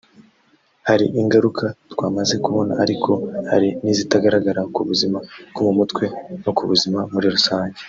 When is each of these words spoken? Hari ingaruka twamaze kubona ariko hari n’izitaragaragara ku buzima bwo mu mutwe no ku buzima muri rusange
Hari 0.87 1.05
ingaruka 1.21 1.65
twamaze 1.91 2.35
kubona 2.45 2.73
ariko 2.83 3.11
hari 3.51 3.69
n’izitaragaragara 3.83 4.61
ku 4.73 4.79
buzima 4.89 5.17
bwo 5.51 5.61
mu 5.67 5.73
mutwe 5.79 6.05
no 6.43 6.51
ku 6.57 6.63
buzima 6.71 6.99
muri 7.13 7.27
rusange 7.35 7.77